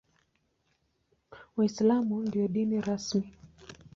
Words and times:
Uislamu 1.57 2.21
ndio 2.21 2.47
dini 2.47 2.81
rasmi. 2.81 3.31